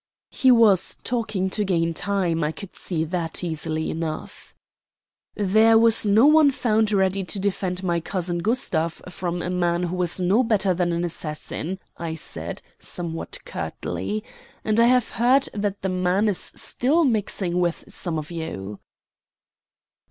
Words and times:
He 0.31 0.49
was 0.49 0.97
talking 1.03 1.51
to 1.51 1.63
gain 1.63 1.93
time, 1.93 2.43
I 2.43 2.51
could 2.51 2.75
see 2.75 3.03
that 3.03 3.43
easily 3.43 3.91
enough. 3.91 4.55
"There 5.35 5.77
was 5.77 6.07
no 6.07 6.25
one 6.25 6.49
found 6.49 6.91
ready 6.91 7.23
to 7.25 7.37
defend 7.37 7.83
my 7.83 7.99
cousin 7.99 8.39
Gustav 8.39 9.03
from 9.09 9.43
a 9.43 9.51
man 9.51 9.83
who 9.83 9.95
was 9.95 10.19
no 10.19 10.41
better 10.43 10.73
than 10.73 10.91
an 10.91 11.05
assassin," 11.05 11.77
I 11.97 12.15
said, 12.15 12.63
somewhat 12.79 13.45
curtly. 13.45 14.23
"And 14.65 14.79
I 14.79 14.87
have 14.87 15.09
heard 15.09 15.47
that 15.53 15.83
the 15.83 15.89
man 15.89 16.27
is 16.27 16.51
still 16.55 17.03
mixing 17.03 17.59
with 17.59 17.83
some 17.87 18.17
of 18.17 18.31
you." 18.31 18.79